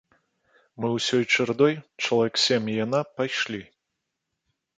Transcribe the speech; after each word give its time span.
Мы 0.79 0.87
ўсёй 0.93 1.23
чарадой, 1.35 1.75
чалавек 2.07 2.41
сем, 2.45 2.63
і 2.73 2.79
яна, 2.85 2.99
пайшлі. 3.19 3.61